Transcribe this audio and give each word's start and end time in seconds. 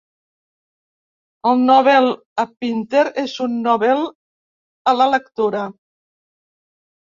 El 1.49 1.61
Nobel 1.65 2.09
a 2.45 2.47
Pinter 2.63 3.05
és 3.25 3.37
un 3.47 3.61
Nobel 3.69 4.03
a 4.07 4.97
la 5.03 5.11
lectura. 5.15 5.65